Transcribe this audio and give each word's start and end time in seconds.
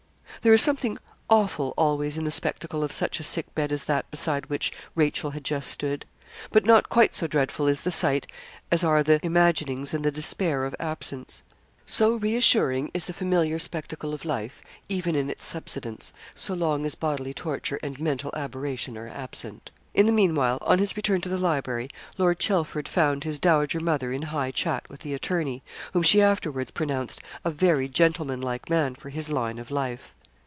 There 0.43 0.53
is 0.55 0.61
something 0.63 0.97
awful 1.29 1.71
always 1.77 2.17
in 2.17 2.23
the 2.23 2.31
spectacle 2.31 2.83
of 2.83 2.91
such 2.91 3.19
a 3.19 3.23
sick 3.23 3.53
bed 3.53 3.71
as 3.71 3.83
that 3.83 4.09
beside 4.09 4.47
which 4.47 4.71
Rachel 4.95 5.29
had 5.31 5.43
just 5.43 5.69
stood. 5.69 6.03
But 6.51 6.65
not 6.65 6.89
quite 6.89 7.13
so 7.13 7.27
dreadful 7.27 7.67
is 7.67 7.81
the 7.81 7.91
sight 7.91 8.25
as 8.71 8.83
are 8.83 9.03
the 9.03 9.19
imaginings 9.23 9.93
and 9.93 10.03
the 10.03 10.09
despair 10.11 10.65
of 10.65 10.75
absence. 10.79 11.43
So 11.85 12.15
reassuring 12.15 12.89
is 12.91 13.05
the 13.05 13.13
familiar 13.13 13.59
spectacle 13.59 14.15
of 14.15 14.25
life, 14.25 14.63
even 14.89 15.15
in 15.15 15.29
its 15.29 15.45
subsidence, 15.45 16.11
so 16.33 16.55
long 16.55 16.87
as 16.87 16.95
bodily 16.95 17.35
torture 17.35 17.79
and 17.83 17.99
mental 17.99 18.33
aberration 18.35 18.97
are 18.97 19.09
absent. 19.09 19.69
In 19.93 20.07
the 20.07 20.11
meanwhile, 20.11 20.57
on 20.63 20.79
his 20.79 20.97
return 20.97 21.21
to 21.21 21.29
the 21.29 21.37
library, 21.37 21.87
Lord 22.17 22.39
Chelford 22.39 22.87
found 22.87 23.25
his 23.25 23.37
dowager 23.37 23.79
mother 23.79 24.11
in 24.11 24.23
high 24.23 24.49
chat 24.49 24.89
with 24.89 25.01
the 25.01 25.13
attorney, 25.13 25.61
whom 25.93 26.01
she 26.01 26.19
afterwards 26.19 26.71
pronounced 26.71 27.21
'a 27.45 27.51
very 27.51 27.87
gentlemanlike 27.87 28.71
man 28.71 28.95
for 28.95 29.09
his 29.09 29.29
line 29.29 29.59
of 29.59 29.69
life.' 29.69 30.15